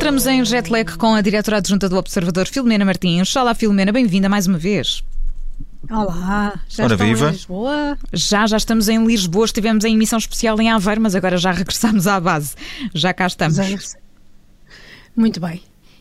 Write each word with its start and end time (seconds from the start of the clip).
Entramos 0.00 0.26
em 0.26 0.42
jet 0.46 0.70
lag 0.72 0.96
com 0.96 1.14
a 1.14 1.20
diretora 1.20 1.58
adjunta 1.58 1.86
do 1.86 1.98
Observador, 1.98 2.46
Filomena 2.48 2.86
Martins. 2.86 3.36
Olá, 3.36 3.54
Filomena, 3.54 3.92
bem-vinda 3.92 4.30
mais 4.30 4.46
uma 4.46 4.56
vez. 4.56 5.04
Olá, 5.90 6.58
já 6.70 6.84
Ora, 6.84 6.96
viva. 6.96 7.28
em 7.28 7.32
Lisboa? 7.32 7.98
Já, 8.10 8.46
já 8.46 8.56
estamos 8.56 8.88
em 8.88 9.04
Lisboa, 9.04 9.44
estivemos 9.44 9.84
em 9.84 9.92
emissão 9.92 10.18
especial 10.18 10.58
em 10.58 10.70
Aveiro, 10.70 11.02
mas 11.02 11.14
agora 11.14 11.36
já 11.36 11.52
regressamos 11.52 12.06
à 12.06 12.18
base. 12.18 12.54
Já 12.94 13.12
cá 13.12 13.26
estamos. 13.26 13.58
Muito 15.14 15.38
bem. 15.38 15.60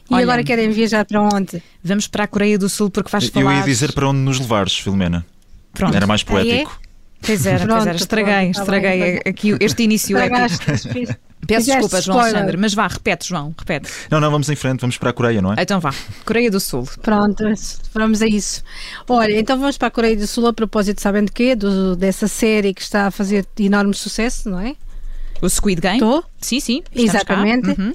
E 0.09 0.13
Olha- 0.13 0.23
agora 0.23 0.43
querem 0.45 0.69
viajar 0.71 1.03
para 1.03 1.21
onde? 1.21 1.61
Vamos 1.83 2.07
para 2.07 2.23
a 2.23 2.27
Coreia 2.27 2.57
do 2.57 2.69
Sul 2.69 2.89
porque 2.89 3.11
vais 3.11 3.25
Eu 3.25 3.31
falar. 3.31 3.57
ia 3.57 3.63
dizer 3.63 3.91
para 3.91 4.07
onde 4.07 4.19
nos 4.19 4.39
levares, 4.39 4.77
Filomena. 4.77 5.25
Pronto. 5.73 5.93
Era 5.93 6.07
mais 6.07 6.21
Ah, 6.21 6.23
é? 6.23 6.25
poético. 6.31 6.79
Pois 7.21 7.45
era, 7.45 7.57
pois 7.57 7.67
Pronto, 7.67 7.87
era. 7.89 7.97
Estraguei, 7.97 8.33
pronto, 8.33 8.55
tá 8.55 8.61
estraguei 8.61 8.99
bem, 8.99 9.21
aqui 9.25 9.57
este 9.59 9.83
início 9.83 10.17
épico. 10.17 11.19
Peço 11.49 11.59
fizeste 11.65 11.81
desculpa, 11.81 12.01
João 12.01 12.17
spoiler. 12.17 12.35
Alexandre, 12.35 12.57
mas 12.57 12.73
vá, 12.73 12.87
repete, 12.87 13.27
João, 13.27 13.53
repete. 13.57 13.89
Não, 14.09 14.19
não, 14.19 14.31
vamos 14.31 14.49
em 14.49 14.55
frente, 14.55 14.79
vamos 14.81 14.97
para 14.97 15.09
a 15.09 15.13
Coreia, 15.13 15.41
não 15.41 15.53
é? 15.53 15.55
Então 15.61 15.79
vá, 15.79 15.93
Coreia 16.25 16.49
do 16.49 16.59
Sul. 16.59 16.87
Pronto, 17.01 17.43
vamos 17.93 18.21
a 18.21 18.27
isso. 18.27 18.63
Olha, 19.07 19.39
então 19.39 19.59
vamos 19.59 19.77
para 19.77 19.87
a 19.87 19.91
Coreia 19.91 20.15
do 20.15 20.25
Sul 20.27 20.47
a 20.47 20.53
propósito, 20.53 21.01
sabem 21.01 21.25
de 21.25 21.31
quê? 21.31 21.55
Do- 21.55 21.95
dessa 21.95 22.27
série 22.27 22.73
que 22.73 22.81
está 22.81 23.07
a 23.07 23.11
fazer 23.11 23.45
enorme 23.59 23.93
sucesso, 23.93 24.49
não 24.49 24.59
é? 24.59 24.75
O 25.41 25.49
Squid 25.49 25.79
Game? 25.81 25.95
Estou? 25.97 26.23
Sim, 26.41 26.59
sim. 26.59 26.83
Exatamente. 26.93 27.69
Uhum. 27.69 27.93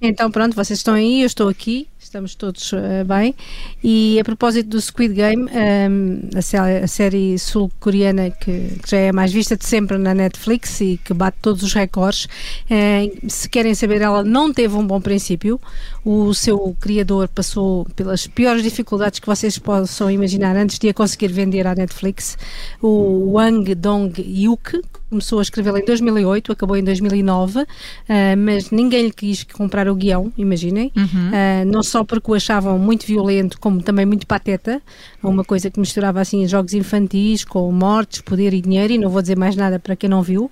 Então 0.00 0.30
pronto, 0.30 0.54
vocês 0.54 0.78
estão 0.78 0.94
aí, 0.94 1.22
eu 1.22 1.26
estou 1.26 1.48
aqui, 1.48 1.88
estamos 2.04 2.34
todos 2.34 2.72
eh, 2.72 3.02
bem. 3.04 3.34
E 3.82 4.18
a 4.20 4.24
propósito 4.24 4.68
do 4.68 4.80
Squid 4.80 5.14
Game, 5.14 5.48
ehm, 5.52 6.20
a, 6.36 6.42
sé- 6.42 6.82
a 6.82 6.86
série 6.86 7.38
sul-coreana 7.38 8.30
que, 8.30 8.78
que 8.82 8.90
já 8.90 8.96
é 8.98 9.08
a 9.08 9.12
mais 9.12 9.32
vista 9.32 9.56
de 9.56 9.64
sempre 9.64 9.98
na 9.98 10.14
Netflix 10.14 10.80
e 10.80 11.00
que 11.02 11.12
bate 11.14 11.38
todos 11.40 11.62
os 11.62 11.72
recordes, 11.72 12.28
eh, 12.70 13.10
se 13.28 13.48
querem 13.48 13.74
saber, 13.74 14.02
ela 14.02 14.22
não 14.22 14.52
teve 14.52 14.74
um 14.76 14.86
bom 14.86 15.00
princípio. 15.00 15.60
O 16.04 16.34
seu 16.34 16.76
criador 16.80 17.28
passou 17.28 17.86
pelas 17.96 18.26
piores 18.26 18.62
dificuldades 18.62 19.18
que 19.18 19.26
vocês 19.26 19.58
possam 19.58 20.10
imaginar 20.10 20.54
antes 20.56 20.78
de 20.78 20.88
a 20.90 20.94
conseguir 20.94 21.28
vender 21.28 21.66
à 21.66 21.74
Netflix. 21.74 22.36
O 22.82 23.32
Wang 23.32 23.74
Dong-yuk 23.74 24.80
começou 25.08 25.38
a 25.38 25.42
escrevê-la 25.42 25.78
em 25.78 25.84
2008, 25.84 26.50
acabou 26.52 26.76
em 26.76 26.82
2009, 26.82 27.60
ah, 27.60 28.36
mas 28.36 28.70
ninguém 28.70 29.04
lhe 29.06 29.12
quis 29.12 29.44
comprar 29.44 29.88
o 29.88 29.94
guião, 29.94 30.32
imaginem. 30.36 30.90
Ah, 31.32 31.64
não 31.64 31.82
só 31.94 32.02
porque 32.02 32.28
o 32.28 32.34
achavam 32.34 32.76
muito 32.76 33.06
violento, 33.06 33.56
como 33.60 33.80
também 33.80 34.04
muito 34.04 34.26
pateta, 34.26 34.82
uma 35.22 35.44
coisa 35.44 35.70
que 35.70 35.78
misturava 35.78 36.20
assim 36.20 36.44
jogos 36.48 36.74
infantis 36.74 37.44
com 37.44 37.70
mortes, 37.70 38.20
poder 38.20 38.52
e 38.52 38.60
dinheiro, 38.60 38.94
e 38.94 38.98
não 38.98 39.08
vou 39.08 39.22
dizer 39.22 39.38
mais 39.38 39.54
nada 39.54 39.78
para 39.78 39.94
quem 39.94 40.10
não 40.10 40.20
viu. 40.20 40.50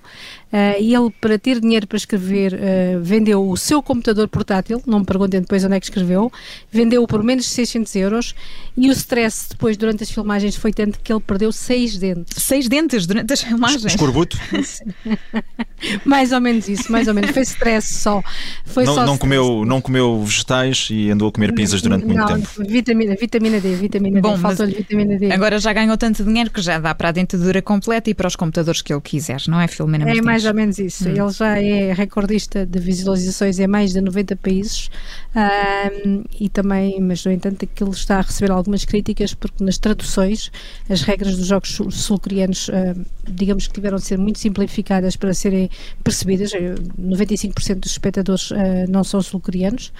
Ah, 0.55 0.77
e 0.77 0.93
ele, 0.93 1.09
para 1.19 1.39
ter 1.39 1.59
dinheiro 1.59 1.87
para 1.87 1.97
escrever, 1.97 2.53
ah, 2.53 2.99
vendeu 3.01 3.49
o 3.49 3.57
seu 3.57 3.81
computador 3.81 4.27
portátil, 4.27 4.79
não 4.85 4.99
me 4.99 5.05
perguntem 5.05 5.41
depois 5.41 5.65
onde 5.65 5.75
é 5.75 5.79
que 5.79 5.87
escreveu, 5.87 6.31
vendeu-o 6.71 7.07
por 7.07 7.23
menos 7.23 7.45
de 7.45 7.49
600 7.49 7.95
euros, 7.95 8.35
e 8.77 8.87
o 8.87 8.91
stress 8.91 9.47
depois, 9.49 9.75
durante 9.75 10.03
as 10.03 10.11
filmagens, 10.11 10.55
foi 10.55 10.71
tanto 10.71 10.99
que 10.99 11.11
ele 11.11 11.21
perdeu 11.21 11.51
seis 11.51 11.97
dentes. 11.97 12.43
Seis 12.43 12.67
dentes 12.67 13.07
durante 13.07 13.33
as 13.33 13.41
filmagens. 13.41 13.83
Escorbuto? 13.83 14.37
Mais 16.05 16.31
ou 16.31 16.39
menos 16.39 16.69
isso, 16.69 16.89
mais 16.91 17.07
ou 17.07 17.13
menos. 17.13 17.31
Foi 17.31 17.41
stress 17.41 17.93
só. 17.95 18.23
Foi 18.65 18.85
não, 18.85 18.93
só 18.93 19.05
não, 19.05 19.17
comeu, 19.17 19.65
não 19.65 19.81
comeu 19.81 20.23
vegetais 20.23 20.87
e 20.89 21.11
andou 21.11 21.27
a 21.27 21.31
comer 21.31 21.53
pizzas 21.53 21.81
durante 21.81 22.05
muito 22.05 22.19
não, 22.19 22.27
tempo. 22.27 22.47
Vitamina, 22.59 23.15
vitamina 23.19 23.59
D, 23.59 23.75
vitamina 23.75 24.21
Bom, 24.21 24.35
D, 24.35 24.39
faltou-lhe 24.39 24.75
vitamina 24.75 25.17
D. 25.17 25.31
Agora 25.31 25.59
já 25.59 25.73
ganhou 25.73 25.97
tanto 25.97 26.23
dinheiro 26.23 26.49
que 26.51 26.61
já 26.61 26.79
dá 26.79 26.95
para 26.95 27.09
a 27.09 27.11
dentadura 27.11 27.61
completa 27.61 28.09
e 28.09 28.13
para 28.13 28.27
os 28.27 28.35
computadores 28.35 28.81
que 28.81 28.93
ele 28.93 29.01
quiser, 29.01 29.41
não 29.47 29.59
é, 29.59 29.67
Filomena 29.67 30.09
É 30.09 30.21
Martins? 30.21 30.42
Mais 30.43 30.45
ou 30.45 30.53
menos 30.53 30.79
isso. 30.79 31.07
Ele 31.07 31.29
já 31.31 31.59
é 31.61 31.93
recordista 31.93 32.65
de 32.65 32.79
visualizações 32.79 33.59
em 33.59 33.67
mais 33.67 33.93
de 33.93 34.01
90 34.01 34.35
países 34.35 34.89
ahm, 35.35 36.23
e 36.39 36.49
também, 36.49 36.99
mas 37.01 37.23
no 37.25 37.31
entanto, 37.31 37.63
aquilo 37.65 37.91
está 37.91 38.17
a 38.17 38.21
receber 38.21 38.51
algumas 38.51 38.85
críticas 38.85 39.33
porque 39.33 39.63
nas 39.63 39.77
traduções 39.77 40.51
as 40.89 41.01
regras 41.01 41.37
dos 41.37 41.47
jogos 41.47 41.71
sul- 41.73 41.91
sul-coreanos, 41.91 42.69
ahm, 42.69 43.03
digamos 43.27 43.67
que 43.67 43.73
tiveram 43.73 43.97
de 43.97 44.03
ser 44.03 44.17
muito 44.17 44.39
simplificadas 44.39 45.15
para 45.15 45.33
serem 45.33 45.69
percebidas. 46.03 46.53
Eh, 46.53 46.75
95% 46.99 47.79
dos 47.79 47.91
espectadores 47.91 48.51
ah, 48.51 48.85
não 48.89 49.03
são 49.03 49.21
sul-coreanos 49.21 49.91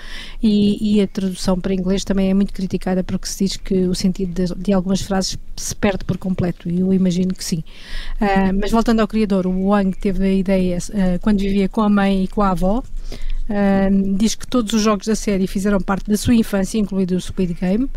e, 0.41 0.97
e 0.97 1.01
a 1.01 1.07
tradução 1.07 1.59
para 1.59 1.73
inglês 1.73 2.03
também 2.03 2.29
é 2.29 2.33
muito 2.33 2.53
criticada 2.53 3.03
porque 3.03 3.27
se 3.27 3.45
diz 3.45 3.57
que 3.57 3.85
o 3.85 3.95
sentido 3.95 4.33
de, 4.33 4.55
de 4.55 4.73
algumas 4.73 5.01
frases 5.01 5.37
se 5.55 5.75
perde 5.75 6.03
por 6.05 6.17
completo 6.17 6.69
e 6.69 6.79
eu 6.79 6.93
imagino 6.93 7.33
que 7.33 7.43
sim. 7.43 7.63
Ah, 8.19 8.51
mas 8.53 8.71
voltando 8.71 8.99
ao 8.99 9.07
criador, 9.07 9.47
o 9.47 9.67
Wang 9.67 9.97
teve 9.97 10.25
a 10.25 10.33
ideia 10.33 10.77
ah, 10.93 11.19
quando 11.21 11.39
vivia 11.39 11.69
com 11.69 11.81
a 11.81 11.89
mãe 11.89 12.23
e 12.23 12.27
com 12.27 12.41
a 12.41 12.51
avó. 12.51 12.83
Diz 14.17 14.35
que 14.35 14.47
todos 14.47 14.71
os 14.73 14.81
jogos 14.81 15.05
da 15.07 15.15
série 15.15 15.47
fizeram 15.47 15.79
parte 15.81 16.09
da 16.09 16.17
sua 16.17 16.33
infância, 16.33 16.77
incluído 16.77 17.15
o 17.15 17.21
Squid 17.21 17.53
Game, 17.53 17.89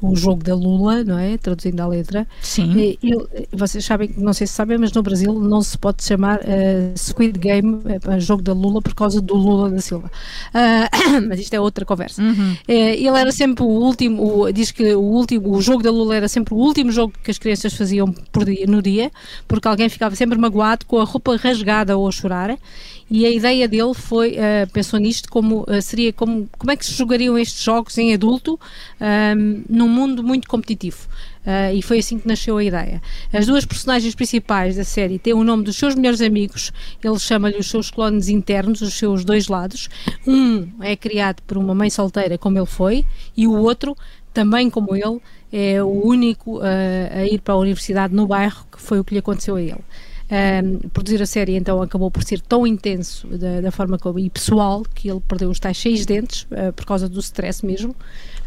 o 0.00 0.16
jogo 0.16 0.42
da 0.42 0.54
Lula, 0.54 1.04
não 1.04 1.18
é? 1.18 1.36
Traduzindo 1.38 1.80
a 1.80 1.86
letra. 1.86 2.26
Sim. 2.40 2.72
E- 2.76 2.98
ele- 3.02 3.26
vocês 3.52 3.84
sabem, 3.84 4.10
não 4.16 4.32
sei 4.32 4.46
se 4.46 4.54
sabem, 4.54 4.78
mas 4.78 4.92
no 4.92 5.02
Brasil 5.02 5.32
não 5.34 5.60
se 5.62 5.76
pode 5.78 6.02
chamar 6.04 6.40
ah, 6.42 6.94
Squid 6.96 7.38
Game, 7.38 7.80
eh, 7.86 8.20
jogo 8.20 8.42
da 8.42 8.52
Lula, 8.52 8.80
por 8.80 8.94
causa 8.94 9.20
do 9.20 9.34
Lula 9.34 9.70
da 9.70 9.80
Silva. 9.80 10.10
Ah, 10.52 10.88
mas 11.28 11.38
isto 11.40 11.54
é 11.54 11.60
outra 11.60 11.84
conversa. 11.84 12.22
Uhum. 12.22 12.56
Eh, 12.66 12.96
ele 12.96 13.18
era 13.18 13.30
sempre 13.32 13.62
o 13.64 13.68
último, 13.68 14.40
o- 14.42 14.52
diz 14.52 14.70
que 14.70 14.94
o 14.94 15.00
último, 15.02 15.54
o 15.56 15.60
jogo 15.62 15.82
da 15.82 15.90
Lula 15.90 16.16
era 16.16 16.28
sempre 16.28 16.54
o 16.54 16.56
último 16.56 16.90
jogo 16.90 17.12
que 17.22 17.30
as 17.30 17.38
crianças 17.38 17.72
faziam 17.74 18.12
dia, 18.44 18.66
no 18.66 18.80
dia, 18.82 19.10
porque 19.46 19.68
alguém 19.68 19.88
ficava 19.88 20.14
sempre 20.16 20.38
magoado 20.38 20.86
com 20.86 20.98
a 21.00 21.04
roupa 21.04 21.36
rasgada 21.36 21.96
ou 21.96 22.08
a 22.08 22.12
chorar. 22.12 22.56
E 23.16 23.24
a 23.24 23.30
ideia 23.30 23.68
dele 23.68 23.94
foi, 23.94 24.34
eh, 24.36 24.66
pensou 24.72 24.98
nisto 24.98 25.30
como 25.30 25.64
eh, 25.68 25.80
seria 25.80 26.12
como 26.12 26.48
como 26.58 26.72
é 26.72 26.76
que 26.76 26.84
se 26.84 26.92
jogariam 26.94 27.38
estes 27.38 27.62
jogos 27.62 27.96
em 27.96 28.12
adulto 28.12 28.58
ahm, 29.00 29.62
num 29.68 29.86
mundo 29.86 30.20
muito 30.24 30.48
competitivo. 30.48 31.06
Ah, 31.46 31.72
e 31.72 31.80
foi 31.80 32.00
assim 32.00 32.18
que 32.18 32.26
nasceu 32.26 32.56
a 32.56 32.64
ideia. 32.64 33.00
As 33.32 33.46
duas 33.46 33.64
personagens 33.64 34.16
principais 34.16 34.74
da 34.74 34.82
série 34.82 35.20
têm 35.20 35.32
o 35.32 35.44
nome 35.44 35.62
dos 35.62 35.76
seus 35.76 35.94
melhores 35.94 36.20
amigos, 36.20 36.72
ele 37.04 37.18
chama-lhe 37.20 37.56
os 37.56 37.70
seus 37.70 37.88
clones 37.88 38.28
internos, 38.28 38.80
os 38.80 38.94
seus 38.94 39.24
dois 39.24 39.46
lados. 39.46 39.88
Um 40.26 40.68
é 40.80 40.96
criado 40.96 41.40
por 41.46 41.56
uma 41.56 41.72
mãe 41.72 41.90
solteira, 41.90 42.36
como 42.36 42.58
ele 42.58 42.66
foi, 42.66 43.04
e 43.36 43.46
o 43.46 43.52
outro, 43.52 43.96
também 44.32 44.68
como 44.68 44.96
ele, 44.96 45.20
é 45.52 45.80
o 45.80 46.04
único 46.04 46.58
ah, 46.60 47.20
a 47.20 47.26
ir 47.26 47.40
para 47.40 47.54
a 47.54 47.58
universidade 47.58 48.12
no 48.12 48.26
bairro, 48.26 48.66
que 48.72 48.82
foi 48.82 48.98
o 48.98 49.04
que 49.04 49.14
lhe 49.14 49.20
aconteceu 49.20 49.54
a 49.54 49.62
ele. 49.62 49.84
Um, 50.34 50.88
produzir 50.88 51.22
a 51.22 51.26
série 51.26 51.54
então 51.54 51.80
acabou 51.80 52.10
por 52.10 52.24
ser 52.24 52.40
tão 52.40 52.66
intenso 52.66 53.28
da, 53.28 53.60
da 53.60 53.70
forma 53.70 53.96
como 53.98 54.18
e 54.18 54.28
pessoal 54.28 54.82
que 54.92 55.08
ele 55.08 55.20
perdeu 55.20 55.48
os 55.48 55.60
tais 55.60 55.78
seis 55.78 56.04
dentes 56.04 56.42
uh, 56.50 56.72
por 56.72 56.84
causa 56.84 57.08
do 57.08 57.20
stress 57.20 57.64
mesmo. 57.64 57.94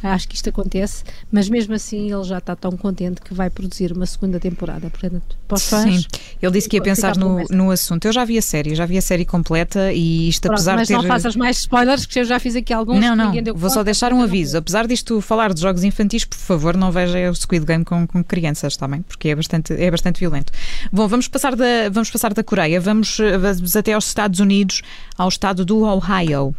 Acho 0.03 0.27
que 0.27 0.35
isto 0.35 0.49
acontece, 0.49 1.03
mas 1.31 1.49
mesmo 1.49 1.73
assim 1.73 2.11
ele 2.11 2.23
já 2.23 2.37
está 2.37 2.55
tão 2.55 2.71
contente 2.71 3.19
que 3.19 3.33
vai 3.33 3.49
produzir 3.49 3.91
uma 3.91 4.05
segunda 4.05 4.39
temporada. 4.39 4.89
Portanto, 4.91 5.35
para 5.47 5.55
os 5.55 5.67
fãs, 5.67 6.01
Sim, 6.01 6.05
ele 6.39 6.51
disse 6.51 6.69
que 6.69 6.75
ia 6.75 6.83
pensar 6.83 7.17
no, 7.17 7.43
no 7.49 7.71
assunto. 7.71 8.05
Eu 8.05 8.13
já 8.13 8.23
vi 8.23 8.37
a 8.37 8.41
série, 8.41 8.75
já 8.75 8.85
vi 8.85 8.97
a 8.97 9.01
série 9.01 9.25
completa 9.25 9.91
e 9.91 10.29
isto, 10.29 10.43
Pronto, 10.43 10.53
apesar 10.53 10.75
mas 10.75 10.87
de 10.87 10.93
ter. 10.93 11.01
não 11.01 11.07
faças 11.07 11.35
mais 11.35 11.57
spoilers, 11.59 12.05
que 12.05 12.19
eu 12.19 12.25
já 12.25 12.39
fiz 12.39 12.55
aqui 12.55 12.71
alguns. 12.71 12.99
Não, 12.99 13.15
não, 13.15 13.31
vou 13.55 13.69
só 13.69 13.77
conta, 13.77 13.85
deixar 13.85 14.13
um 14.13 14.21
aviso. 14.21 14.57
Apesar 14.57 14.85
disto 14.85 15.19
falar 15.19 15.51
de 15.51 15.61
jogos 15.61 15.83
infantis, 15.83 16.25
por 16.25 16.37
favor, 16.37 16.77
não 16.77 16.91
veja 16.91 17.31
o 17.31 17.35
Squid 17.35 17.65
Game 17.65 17.83
com, 17.83 18.05
com 18.05 18.23
crianças 18.23 18.77
também, 18.77 19.01
porque 19.01 19.29
é 19.29 19.35
bastante, 19.35 19.73
é 19.73 19.89
bastante 19.89 20.19
violento. 20.19 20.53
Bom, 20.91 21.07
vamos 21.07 21.27
passar 21.27 21.55
da, 21.55 21.65
vamos 21.91 22.09
passar 22.09 22.33
da 22.33 22.43
Coreia, 22.43 22.79
vamos, 22.79 23.19
eh, 23.19 23.37
vamos 23.37 23.75
até 23.75 23.93
aos 23.93 24.07
Estados 24.07 24.39
Unidos, 24.39 24.81
ao 25.17 25.29
estado 25.29 25.63
do 25.63 25.83
Ohio. 25.83 26.55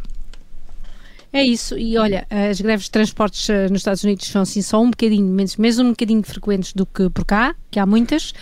É 1.31 1.43
isso, 1.43 1.77
e 1.77 1.95
olha, 1.95 2.25
as 2.31 2.59
greves 2.59 2.85
de 2.85 2.91
transportes 2.91 3.47
eh, 3.51 3.69
nos 3.69 3.81
Estados 3.81 4.03
Unidos 4.03 4.25
são 4.27 4.41
assim 4.41 4.63
só 4.63 4.81
um 4.81 4.89
bocadinho, 4.89 5.27
menos, 5.27 5.57
mesmo 5.57 5.85
um 5.85 5.89
bocadinho 5.91 6.23
frequentes 6.23 6.73
do 6.73 6.87
que 6.87 7.07
por 7.11 7.23
cá, 7.23 7.53
que 7.69 7.79
há 7.79 7.85
muitas. 7.85 8.33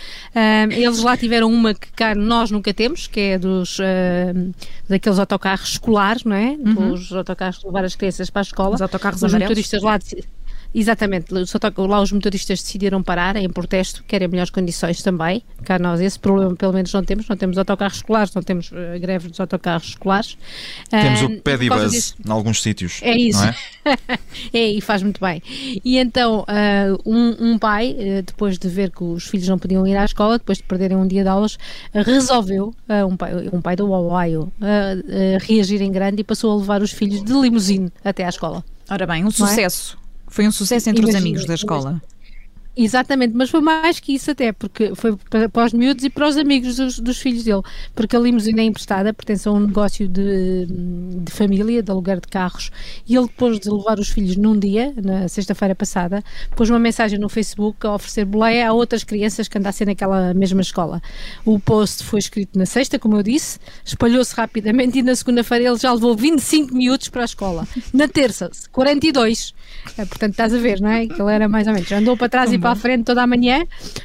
Eles 0.70 1.02
lá 1.02 1.14
tiveram 1.14 1.52
uma 1.52 1.74
que 1.74 1.92
cá 1.92 2.14
nós 2.14 2.50
nunca 2.50 2.72
temos, 2.72 3.06
que 3.06 3.20
é 3.20 3.38
dos 3.38 3.78
ahm, 3.78 4.52
daqueles 4.88 5.18
autocarros 5.18 5.72
escolares, 5.72 6.24
não 6.24 6.34
é? 6.34 6.56
Os 6.90 7.12
autocarros 7.12 7.62
levar 7.62 7.84
as 7.84 7.94
crianças 7.94 8.30
para 8.30 8.40
a 8.40 8.48
escola. 8.48 8.76
Os 8.76 8.80
autocarros 8.80 9.22
Os 9.22 9.24
amarelos. 9.24 9.50
motoristas 9.50 9.82
lá 9.82 9.98
Exatamente, 10.74 11.26
lá 11.78 12.00
os 12.02 12.12
motoristas 12.12 12.60
decidiram 12.62 13.02
parar 13.02 13.36
em 13.36 13.48
protesto, 13.48 14.04
querem 14.06 14.28
melhores 14.28 14.50
condições 14.50 15.02
também. 15.02 15.42
Cá 15.64 15.78
nós 15.78 16.00
esse 16.00 16.18
problema 16.18 16.54
pelo 16.54 16.74
menos 16.74 16.92
não 16.92 17.02
temos, 17.02 17.26
não 17.26 17.36
temos 17.36 17.56
autocarros 17.56 17.96
escolares, 17.96 18.34
não 18.34 18.42
temos 18.42 18.70
eh, 18.72 18.98
greve 18.98 19.28
dos 19.28 19.40
autocarros 19.40 19.88
escolares. 19.88 20.36
Temos 20.90 21.20
Ah, 21.22 21.24
o 21.26 21.26
e 21.26 21.28
causa 21.28 21.42
Pedibus 21.42 21.90
disso- 21.90 22.14
em 22.24 22.30
alguns 22.30 22.62
sítios. 22.62 23.00
é 23.02 23.16
isso. 23.16 23.40
Não 23.40 23.48
é? 23.48 23.56
é, 24.52 24.68
e 24.72 24.80
faz 24.82 25.02
muito 25.02 25.20
bem. 25.20 25.42
E 25.84 25.96
então, 25.98 26.44
ah, 26.46 26.96
um, 27.04 27.52
um 27.52 27.58
pai, 27.58 27.96
eh, 27.98 28.22
depois 28.22 28.58
de 28.58 28.68
ver 28.68 28.90
que 28.90 29.02
os 29.02 29.24
filhos 29.26 29.48
não 29.48 29.58
podiam 29.58 29.86
ir 29.86 29.96
à 29.96 30.04
escola, 30.04 30.38
depois 30.38 30.58
de 30.58 30.64
perderem 30.64 30.96
um 30.98 31.06
dia 31.06 31.22
de 31.22 31.28
aulas, 31.28 31.58
resolveu, 31.94 32.74
ah, 32.88 33.06
um, 33.06 33.16
pai, 33.16 33.32
um 33.52 33.60
pai 33.62 33.74
do 33.74 33.90
Ohio, 33.90 34.52
ah, 34.60 34.94
reagir 35.40 35.80
em 35.80 35.90
grande 35.90 36.20
e 36.20 36.24
passou 36.24 36.52
a 36.52 36.56
levar 36.56 36.82
os 36.82 36.90
filhos 36.92 37.24
de 37.24 37.32
limusine 37.32 37.90
até 38.04 38.24
à 38.24 38.28
escola. 38.28 38.62
Ora 38.90 39.06
bem, 39.06 39.24
um 39.24 39.28
é? 39.28 39.30
sucesso. 39.30 39.96
Foi 40.28 40.46
um 40.46 40.52
sucesso 40.52 40.88
entre 40.90 41.02
os 41.02 41.10
Imagina, 41.10 41.28
amigos 41.28 41.44
da 41.46 41.54
escola. 41.54 42.00
Exatamente, 42.80 43.34
mas 43.34 43.50
foi 43.50 43.60
mais 43.60 43.98
que 43.98 44.14
isso 44.14 44.30
até, 44.30 44.52
porque 44.52 44.94
foi 44.94 45.16
para, 45.28 45.48
para 45.48 45.66
os 45.66 45.72
miúdos 45.72 46.04
e 46.04 46.08
para 46.08 46.28
os 46.28 46.36
amigos 46.36 46.76
dos, 46.76 47.00
dos, 47.00 47.18
filhos 47.18 47.42
dele, 47.42 47.62
porque 47.92 48.14
a 48.14 48.20
limusina 48.20 48.60
é 48.60 48.64
emprestada, 48.64 49.12
pertence 49.12 49.48
a 49.48 49.50
um 49.50 49.58
negócio 49.58 50.06
de, 50.06 50.64
de 50.66 51.32
família, 51.32 51.82
de 51.82 51.90
aluguer 51.90 52.20
de 52.20 52.28
carros, 52.28 52.70
e 53.04 53.16
ele 53.16 53.26
depois 53.26 53.58
de 53.58 53.68
levar 53.68 53.98
os 53.98 54.08
filhos 54.10 54.36
num 54.36 54.56
dia, 54.56 54.94
na 55.02 55.26
sexta-feira 55.26 55.74
passada, 55.74 56.22
pôs 56.54 56.70
uma 56.70 56.78
mensagem 56.78 57.18
no 57.18 57.28
Facebook 57.28 57.84
a 57.84 57.96
oferecer 57.96 58.24
boleia 58.24 58.70
a 58.70 58.72
outras 58.72 59.02
crianças 59.02 59.48
que 59.48 59.58
andassem 59.58 59.84
naquela 59.84 60.32
mesma 60.32 60.60
escola. 60.60 61.02
O 61.44 61.58
post 61.58 62.04
foi 62.04 62.20
escrito 62.20 62.56
na 62.56 62.64
sexta, 62.64 62.96
como 62.96 63.16
eu 63.16 63.24
disse, 63.24 63.58
espalhou-se 63.84 64.32
rapidamente 64.36 65.00
e 65.00 65.02
na 65.02 65.16
segunda-feira 65.16 65.64
ele 65.64 65.78
já 65.78 65.92
levou 65.92 66.14
25 66.14 66.72
miúdos 66.72 67.08
para 67.08 67.22
a 67.22 67.24
escola. 67.24 67.66
Na 67.92 68.06
terça, 68.06 68.52
42. 68.70 69.52
É, 69.96 70.04
portanto, 70.04 70.30
estás 70.30 70.54
a 70.54 70.58
ver, 70.58 70.80
não 70.80 70.90
é? 70.90 71.08
Que 71.08 71.20
ele 71.20 71.32
era 71.32 71.48
mais 71.48 71.66
ou 71.66 71.72
menos. 71.72 71.90
Andou 71.90 72.16
para 72.16 72.28
trás 72.28 72.52
e 72.52 72.58
para 72.58 72.67
a 72.68 72.74
frente 72.76 73.04
toda 73.04 73.22
a 73.22 73.26
manhã, 73.26 73.64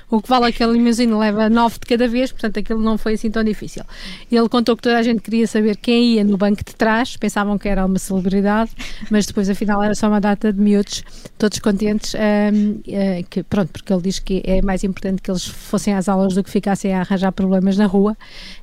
o 0.09 0.21
que 0.21 0.29
vale 0.29 0.45
aquele 0.45 0.73
limusine 0.73 1.13
leva 1.13 1.49
nove 1.49 1.75
de 1.79 1.87
cada 1.87 2.07
vez, 2.07 2.31
portanto, 2.31 2.59
aquilo 2.59 2.81
não 2.81 2.97
foi 2.97 3.13
assim 3.13 3.29
tão 3.29 3.43
difícil. 3.43 3.83
Ele 4.31 4.49
contou 4.49 4.75
que 4.75 4.81
toda 4.81 4.97
a 4.97 5.03
gente 5.03 5.21
queria 5.21 5.47
saber 5.47 5.77
quem 5.77 6.15
ia 6.15 6.23
no 6.23 6.37
banco 6.37 6.63
de 6.63 6.75
trás, 6.75 7.17
pensavam 7.17 7.57
que 7.57 7.67
era 7.67 7.85
uma 7.85 7.99
celebridade, 7.99 8.71
mas 9.09 9.25
depois, 9.25 9.49
afinal, 9.49 9.81
era 9.83 9.95
só 9.95 10.07
uma 10.07 10.21
data 10.21 10.51
de 10.51 10.59
miúdos, 10.59 11.03
todos 11.37 11.59
contentes. 11.59 12.13
Um, 12.13 12.71
uh, 12.71 12.81
eh, 12.87 13.23
que, 13.29 13.43
pronto, 13.43 13.71
porque 13.71 13.91
ele 13.91 14.01
diz 14.01 14.19
que 14.19 14.41
é 14.45 14.61
mais 14.61 14.83
importante 14.83 15.21
que 15.21 15.29
eles 15.29 15.45
fossem 15.45 15.93
às 15.93 16.07
aulas 16.07 16.33
do 16.33 16.43
que 16.43 16.49
ficassem 16.49 16.93
a 16.93 17.01
arranjar 17.01 17.31
problemas 17.31 17.77
na 17.77 17.85
rua 17.85 18.15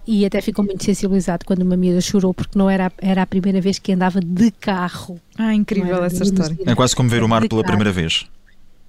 e 0.07 0.25
até 0.25 0.41
ficou 0.41 0.65
muito 0.65 0.85
sensibilizado 0.85 1.45
quando 1.45 1.63
uma 1.63 1.77
miúda 1.77 2.01
chorou 2.01 2.35
porque 2.35 2.59
não 2.59 2.69
era, 2.69 2.93
era 2.99 3.23
a 3.23 3.27
primeira 3.27 3.61
vez 3.61 3.79
que 3.79 3.93
andava 3.93 4.21
de 4.21 4.51
carro. 4.51 5.21
Ah, 5.39 5.55
incrível 5.55 6.05
essa 6.05 6.23
história. 6.23 6.57
É 6.67 6.75
quase 6.75 6.95
como 6.95 7.09
ver 7.09 7.23
o 7.23 7.29
mar 7.29 7.47
pela 7.49 7.63
primeira 7.63 7.93
vez. 7.93 8.27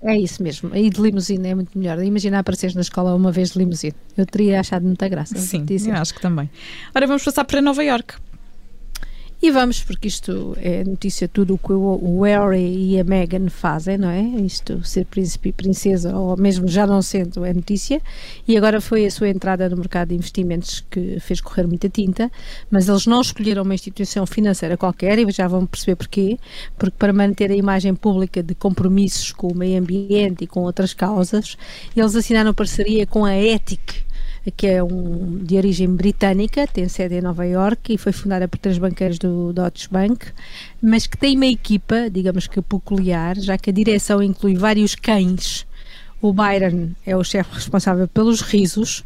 É 0.04 0.18
isso 0.18 0.42
mesmo. 0.42 0.76
E 0.76 0.90
de 0.90 1.00
limusine 1.00 1.50
é 1.50 1.56
muito 1.56 1.78
melhor. 1.78 2.02
Imagina 2.04 2.40
apareceres 2.40 2.76
na 2.76 2.82
escola 2.82 3.14
uma 3.14 3.32
vez 3.32 3.52
de 3.52 3.60
limusine. 3.60 3.94
Eu 4.18 4.26
teria 4.26 4.60
achado 4.60 4.84
muita 4.84 5.08
graça. 5.08 5.38
Sim, 5.38 5.66
eu 5.70 5.96
acho 5.96 6.14
que 6.14 6.22
também. 6.22 6.50
Ora, 6.96 7.06
vamos 7.06 7.24
passar 7.24 7.46
para 7.46 7.62
Nova 7.62 7.84
York. 7.84 8.16
E 9.44 9.50
vamos, 9.50 9.84
porque 9.84 10.08
isto 10.08 10.56
é 10.62 10.84
notícia 10.84 11.28
tudo 11.28 11.56
o 11.56 11.58
que 11.58 11.74
o 11.74 12.22
Harry 12.22 12.92
e 12.92 13.00
a 13.00 13.04
Meghan 13.04 13.50
fazem, 13.50 13.98
não 13.98 14.10
é? 14.10 14.22
Isto, 14.22 14.86
ser 14.86 15.06
príncipe 15.06 15.50
e 15.50 15.52
princesa, 15.52 16.16
ou 16.16 16.38
mesmo 16.38 16.68
já 16.68 16.86
não 16.86 17.02
sendo, 17.02 17.44
é 17.44 17.52
notícia. 17.52 18.00
E 18.48 18.56
agora 18.56 18.80
foi 18.80 19.04
a 19.04 19.10
sua 19.10 19.30
entrada 19.30 19.68
no 19.68 19.78
mercado 19.78 20.10
de 20.10 20.16
investimentos 20.16 20.86
que 20.92 21.20
fez 21.20 21.42
correr 21.42 21.66
muita 21.66 21.90
tinta, 21.90 22.32
mas 22.70 22.88
eles 22.88 23.08
não 23.08 23.20
escolheram 23.20 23.64
uma 23.64 23.74
instituição 23.74 24.28
financeira 24.28 24.78
qualquer, 24.78 25.18
e 25.18 25.32
já 25.32 25.48
vão 25.48 25.66
perceber 25.66 25.96
porquê. 25.96 26.38
Porque 26.78 26.96
para 27.00 27.12
manter 27.12 27.50
a 27.50 27.56
imagem 27.56 27.96
pública 27.96 28.44
de 28.44 28.54
compromissos 28.54 29.32
com 29.32 29.48
o 29.48 29.56
meio 29.56 29.80
ambiente 29.80 30.44
e 30.44 30.48
com 30.48 30.60
outras 30.62 30.94
causas, 30.94 31.58
eles 31.98 32.16
assinaram 32.16 32.54
parceria 32.54 33.08
com 33.08 33.26
a 33.26 33.36
Ethic, 33.36 34.04
que 34.50 34.66
é 34.66 34.84
um, 34.84 35.38
de 35.44 35.56
origem 35.56 35.88
britânica, 35.94 36.66
tem 36.66 36.88
sede 36.88 37.16
em 37.16 37.22
Nova 37.22 37.46
York 37.46 37.94
e 37.94 37.98
foi 37.98 38.12
fundada 38.12 38.48
por 38.48 38.58
três 38.58 38.78
banqueiros 38.80 39.20
do 39.20 39.54
Deutsche 39.54 39.88
Bank, 39.92 40.26
mas 40.82 41.06
que 41.06 41.18
tem 41.18 41.36
uma 41.36 41.46
equipa, 41.46 42.10
digamos 42.10 42.48
que 42.48 42.62
peculiar, 42.62 43.38
já 43.38 43.58
que 43.58 43.70
a 43.70 43.74
direção 43.74 44.24
inclui 44.24 44.56
vários 44.56 44.96
cães. 44.96 45.68
O 46.20 46.34
Byron 46.34 46.92
é 47.06 47.16
o 47.16 47.24
chefe 47.24 47.54
responsável 47.54 48.08
pelos 48.08 48.42
risos 48.42 49.04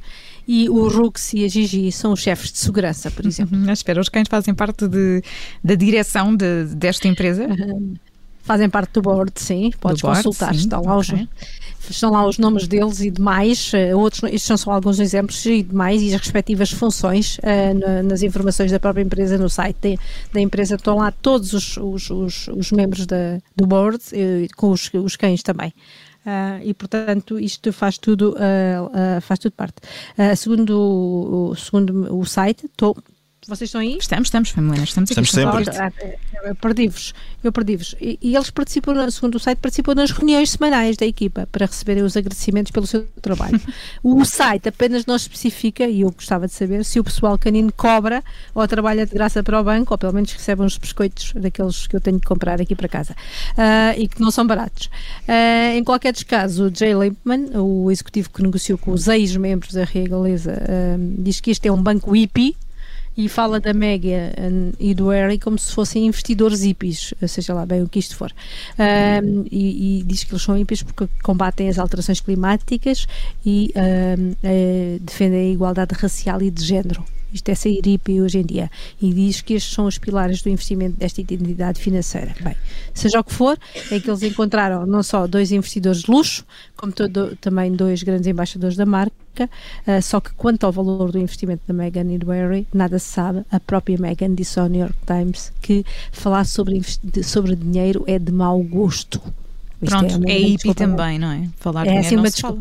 e 0.47 0.69
o 0.69 0.87
Rux 0.87 1.33
e 1.33 1.43
a 1.43 1.47
Gigi 1.47 1.91
são 1.91 2.13
os 2.13 2.19
chefes 2.19 2.51
de 2.51 2.59
segurança, 2.59 3.09
por 3.09 3.25
exemplo. 3.25 3.57
Uhum, 3.57 3.71
espera, 3.71 3.99
os 3.99 4.09
cães 4.09 4.27
fazem 4.29 4.53
parte 4.53 4.87
de, 4.87 5.21
da 5.63 5.75
direção 5.75 6.35
de, 6.35 6.65
desta 6.75 7.07
empresa? 7.07 7.47
Uhum. 7.47 7.95
Fazem 8.45 8.69
parte 8.69 8.93
do 8.93 9.01
board, 9.01 9.31
sim, 9.35 9.71
podes 9.81 10.01
board, 10.01 10.23
consultar, 10.23 10.53
sim. 10.53 10.59
estão 10.59 10.83
lá 10.83 10.97
okay. 10.97 11.23
os 11.23 11.65
estão 11.89 12.11
lá 12.11 12.25
os 12.25 12.37
nomes 12.37 12.67
deles 12.67 12.99
e 13.01 13.11
demais, 13.11 13.71
uh, 13.73 13.97
outros, 13.97 14.23
estes 14.23 14.43
são 14.43 14.57
só 14.57 14.71
alguns 14.71 14.99
exemplos 14.99 15.45
e 15.45 15.63
demais, 15.63 16.01
e 16.01 16.13
as 16.13 16.21
respectivas 16.21 16.71
funções 16.71 17.37
uh, 17.37 18.03
nas 18.03 18.23
informações 18.23 18.71
da 18.71 18.79
própria 18.79 19.03
empresa 19.03 19.37
no 19.37 19.49
site 19.49 19.77
de, 19.81 19.99
da 20.33 20.41
empresa, 20.41 20.75
estão 20.75 20.97
lá 20.97 21.11
todos 21.11 21.53
os, 21.53 21.77
os, 21.77 22.09
os, 22.09 22.47
os 22.49 22.71
membros 22.71 23.05
da, 23.05 23.39
do 23.55 23.65
board, 23.67 23.97
uh, 23.97 24.55
com 24.55 24.71
os, 24.71 24.89
os 24.93 25.15
cães 25.15 25.43
também. 25.43 25.73
Uh, 26.25 26.57
e 26.63 26.73
portanto 26.73 27.39
isto 27.39 27.71
faz 27.71 27.99
tudo 27.99 28.31
uh, 28.31 28.85
uh, 28.87 29.21
faz 29.21 29.37
tudo 29.37 29.53
parte 29.53 29.75
segundo 30.35 31.51
o, 31.51 31.55
segundo 31.55 32.17
o 32.17 32.25
site 32.25 32.65
estou 32.65 32.97
vocês 33.47 33.67
estão 33.67 33.81
aí? 33.81 33.97
Estamos, 33.99 34.27
estamos, 34.27 34.49
Família, 34.49 34.83
estamos 34.83 35.11
aqui. 35.11 35.21
Estamos 35.21 35.63
sempre. 35.63 36.11
Eu 36.43 36.55
perdi-vos, 36.55 37.13
eu 37.43 37.51
perdi-vos. 37.51 37.95
E, 38.01 38.17
e, 38.21 38.35
eles 38.35 38.49
participam, 38.49 39.09
segundo 39.11 39.35
o 39.35 39.39
site, 39.39 39.59
participam 39.59 39.93
nas 39.93 40.11
reuniões 40.11 40.51
semanais 40.51 40.97
da 40.97 41.05
equipa 41.05 41.47
para 41.51 41.65
receberem 41.65 42.03
os 42.03 42.17
agradecimentos 42.17 42.71
pelo 42.71 42.87
seu 42.87 43.07
trabalho. 43.21 43.59
o 44.03 44.25
site 44.25 44.69
apenas 44.69 45.05
não 45.05 45.15
especifica, 45.15 45.85
e 45.85 46.01
eu 46.01 46.11
gostava 46.11 46.47
de 46.47 46.53
saber, 46.53 46.83
se 46.83 46.99
o 46.99 47.03
pessoal 47.03 47.37
canino 47.37 47.71
cobra 47.71 48.23
ou 48.53 48.67
trabalha 48.67 49.05
de 49.05 49.13
graça 49.13 49.43
para 49.43 49.59
o 49.59 49.63
banco, 49.63 49.93
ou 49.93 49.97
pelo 49.97 50.13
menos 50.13 50.31
recebe 50.31 50.63
uns 50.63 50.77
biscoitos 50.77 51.33
daqueles 51.35 51.87
que 51.87 51.95
eu 51.95 52.01
tenho 52.01 52.19
de 52.19 52.25
comprar 52.25 52.59
aqui 52.59 52.75
para 52.75 52.87
casa 52.87 53.13
uh, 53.13 53.99
e 53.99 54.07
que 54.07 54.19
não 54.21 54.31
são 54.31 54.45
baratos. 54.45 54.87
Uh, 55.27 55.77
em 55.77 55.83
qualquer 55.83 56.13
dos 56.13 56.23
casos, 56.23 56.59
o 56.59 56.75
Jay 56.75 56.93
Limpman, 56.93 57.49
o 57.59 57.91
executivo 57.91 58.29
que 58.29 58.41
negociou 58.41 58.77
com 58.77 58.91
os 58.91 59.07
ex-membros 59.07 59.73
da 59.73 59.83
Regalesa, 59.83 60.53
uh, 60.53 61.21
diz 61.21 61.39
que 61.39 61.51
este 61.51 61.67
é 61.67 61.71
um 61.71 61.81
banco 61.81 62.11
hippie 62.11 62.55
e 63.17 63.29
fala 63.29 63.59
da 63.59 63.73
Mega 63.73 64.33
e 64.79 64.93
do 64.93 65.09
Harry 65.09 65.39
como 65.39 65.57
se 65.57 65.71
fossem 65.71 66.07
investidores 66.07 66.61
hippies, 66.61 67.13
seja 67.27 67.53
lá 67.53 67.65
bem 67.65 67.81
o 67.81 67.89
que 67.89 67.99
isto 67.99 68.15
for. 68.15 68.31
Um, 68.77 69.45
e, 69.49 69.99
e, 69.99 70.03
diz 70.03 70.23
que 70.23 70.33
eles 70.33 70.41
são 70.41 70.57
hippies 70.57 70.83
porque 70.83 71.07
combatem 71.23 71.69
as 71.69 71.79
alterações 71.79 72.19
climáticas 72.19 73.07
e 73.45 73.73
um, 73.75 74.35
é, 74.43 74.97
defendem 74.99 75.49
a 75.49 75.53
igualdade 75.53 75.95
racial 75.95 76.41
e 76.41 76.51
de 76.51 76.63
género. 76.63 77.03
Isto 77.33 77.49
é 77.49 77.55
sair 77.55 77.81
hippie 77.83 78.21
hoje 78.21 78.39
em 78.39 78.45
dia. 78.45 78.71
E 79.01 79.13
diz 79.13 79.41
que 79.41 79.55
estes 79.55 79.73
são 79.73 79.85
os 79.85 79.97
pilares 79.97 80.41
do 80.41 80.49
investimento 80.49 80.97
desta 80.97 81.19
identidade 81.19 81.81
financeira. 81.81 82.33
Bem, 82.39 82.55
seja 82.93 83.19
o 83.19 83.23
que 83.23 83.33
for, 83.33 83.57
é 83.91 83.99
que 83.99 84.09
eles 84.09 84.23
encontraram 84.23 84.85
não 84.85 85.03
só 85.03 85.27
dois 85.27 85.51
investidores 85.51 86.03
de 86.03 86.11
luxo, 86.11 86.45
como 86.77 86.93
todo, 86.93 87.35
também 87.41 87.73
dois 87.73 88.03
grandes 88.03 88.27
embaixadores 88.27 88.77
da 88.77 88.85
marca, 88.85 89.24
uh, 89.43 90.01
só 90.01 90.19
que 90.19 90.33
quanto 90.33 90.65
ao 90.65 90.71
valor 90.71 91.11
do 91.11 91.19
investimento 91.19 91.61
da 91.67 91.73
Meghan 91.73 92.11
e 92.11 92.17
do 92.17 92.31
Harry, 92.31 92.67
nada 92.73 92.97
se 92.99 93.07
sabe. 93.07 93.43
A 93.51 93.59
própria 93.59 93.97
Meghan 93.97 94.33
disse 94.33 94.59
ao 94.59 94.67
New 94.67 94.81
York 94.81 94.97
Times 95.05 95.51
que 95.61 95.85
falar 96.11 96.45
sobre, 96.45 96.81
sobre 97.23 97.55
dinheiro 97.55 98.03
é 98.07 98.17
de 98.17 98.31
mau 98.31 98.61
gosto. 98.63 99.21
Isto 99.81 99.97
Pronto, 99.97 100.27
é, 100.27 100.31
é 100.31 100.39
hippie 100.39 100.73
também, 100.73 101.19
não 101.19 101.31
é? 101.31 101.49
Falar 101.57 101.81
é, 101.81 101.83
dinheiro 101.85 102.07
assim, 102.07 102.15
não 102.15 102.25
se 102.25 102.41
fala. 102.41 102.59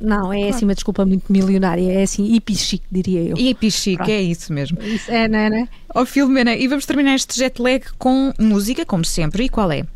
Não, 0.00 0.32
é 0.32 0.38
claro. 0.38 0.54
assim 0.54 0.64
uma 0.64 0.74
desculpa 0.74 1.04
muito 1.04 1.32
milionária, 1.32 1.92
é 1.92 2.02
assim 2.02 2.24
hippie 2.24 2.56
chic, 2.56 2.82
diria 2.90 3.20
eu. 3.22 3.36
Hippie 3.36 3.96
Pronto. 3.96 4.10
é 4.10 4.20
isso 4.20 4.52
mesmo. 4.52 4.82
Isso 4.82 5.10
é, 5.10 5.28
não 5.28 5.38
é? 5.38 5.50
Não 5.50 5.56
é? 5.58 5.68
Oh, 5.94 6.04
Filomena, 6.04 6.54
e 6.56 6.66
vamos 6.66 6.84
terminar 6.86 7.14
este 7.14 7.38
jet 7.38 7.62
lag 7.62 7.84
com 7.98 8.32
música, 8.38 8.84
como 8.84 9.04
sempre, 9.04 9.44
e 9.44 9.48
qual 9.48 9.70
é? 9.70 9.86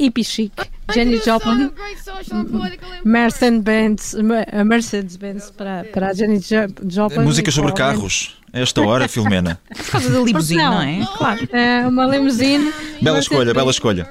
hippie 0.00 0.24
chic, 0.24 0.52
Jenny 0.92 1.20
Joplin, 1.24 1.70
Mercedes-Benz, 3.04 4.16
Mercedes-Benz 4.64 5.50
para, 5.50 5.84
para 5.92 6.08
a 6.08 6.12
Jenny 6.12 6.40
Joplin. 6.88 7.20
Música 7.24 7.50
sobre 7.50 7.72
carros, 7.72 8.36
a 8.52 8.60
esta 8.60 8.80
hora, 8.82 9.08
Filomena. 9.08 9.60
Por 9.74 9.86
causa 9.86 10.10
da 10.10 10.20
limusine, 10.20 10.62
não? 10.62 10.72
não 10.72 10.82
é? 10.82 11.06
Claro. 11.16 11.48
É 11.52 11.86
uma 11.86 12.06
limusine. 12.06 12.72
Bela 13.00 13.18
escolha, 13.18 13.54
bela 13.54 13.70
escolha. 13.70 14.08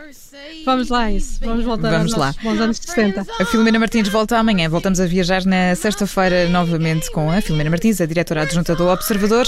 Vamos 0.65 0.89
lá, 0.89 1.11
isso. 1.11 1.39
Vamos 1.41 1.63
voltar 1.63 1.89
Vamos 1.89 2.13
aos 2.13 2.19
lá. 2.19 2.35
bons 2.43 2.59
anos 2.59 2.77
60. 2.77 3.25
A 3.39 3.45
Filomena 3.45 3.79
Martins 3.79 4.07
volta 4.09 4.37
amanhã. 4.37 4.69
Voltamos 4.69 4.99
a 4.99 5.05
viajar 5.05 5.45
na 5.45 5.73
sexta-feira 5.75 6.47
novamente 6.49 7.09
com 7.11 7.31
a 7.31 7.41
Filomena 7.41 7.69
Martins, 7.69 8.01
a 8.01 8.05
diretora 8.05 8.43
adjunta 8.43 8.75
do 8.75 8.87
Observador, 8.87 9.47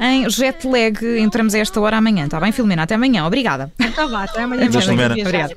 em 0.00 0.28
jet 0.30 0.66
lag. 0.66 0.98
Entramos 1.20 1.54
a 1.54 1.58
esta 1.58 1.80
hora 1.80 1.98
amanhã. 1.98 2.24
Está 2.24 2.40
bem, 2.40 2.52
Filomena? 2.52 2.82
Até 2.82 2.94
amanhã. 2.94 3.26
Obrigada. 3.26 3.72
Então 3.78 4.08
vá, 4.08 4.24
até 4.24 4.42
amanhã. 4.42 4.66
Até 4.66 4.80
Filomena. 4.80 5.14
Obrigada. 5.14 5.56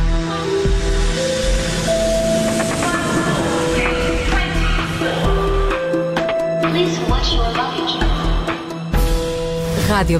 Radio 9.91 10.19